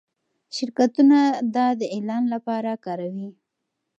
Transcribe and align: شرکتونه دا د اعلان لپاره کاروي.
شرکتونه 0.55 1.19
دا 1.55 1.67
د 1.79 1.81
اعلان 1.95 2.23
لپاره 2.33 2.71
کاروي. 2.85 3.29